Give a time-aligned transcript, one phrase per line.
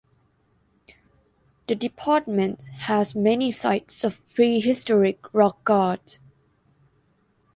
[1.67, 6.17] The department has many sites of prehistoric rock art.